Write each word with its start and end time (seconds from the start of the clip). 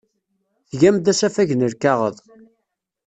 Tgam-d 0.69 1.11
asafag 1.11 1.49
n 1.53 1.67
lkaɣeḍ. 1.73 2.15